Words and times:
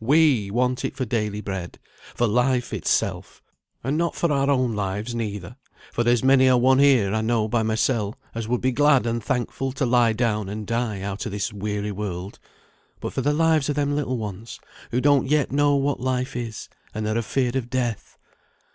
We 0.00 0.50
want 0.50 0.84
it 0.84 0.94
for 0.94 1.06
daily 1.06 1.40
bread, 1.40 1.78
for 2.14 2.26
life 2.26 2.74
itself; 2.74 3.40
and 3.82 3.96
not 3.96 4.14
for 4.14 4.30
our 4.30 4.50
own 4.50 4.74
lives 4.76 5.14
neither 5.14 5.56
(for 5.94 6.04
there's 6.04 6.22
many 6.22 6.46
a 6.46 6.58
one 6.58 6.78
here, 6.78 7.14
I 7.14 7.22
know 7.22 7.48
by 7.48 7.62
mysel, 7.62 8.14
as 8.34 8.46
would 8.48 8.60
be 8.60 8.70
glad 8.70 9.06
and 9.06 9.24
thankful 9.24 9.72
to 9.72 9.86
lie 9.86 10.12
down 10.12 10.50
and 10.50 10.66
die 10.66 11.00
out 11.00 11.26
o' 11.26 11.30
this 11.30 11.54
weary 11.54 11.90
world), 11.90 12.38
but 13.00 13.14
for 13.14 13.22
the 13.22 13.32
lives 13.32 13.70
of 13.70 13.76
them 13.76 13.96
little 13.96 14.18
ones, 14.18 14.60
who 14.90 15.00
don't 15.00 15.26
yet 15.26 15.52
know 15.52 15.74
what 15.76 16.00
life 16.00 16.36
is, 16.36 16.68
and 16.92 17.06
are 17.06 17.16
afeard 17.16 17.56
of 17.56 17.70
death. 17.70 18.18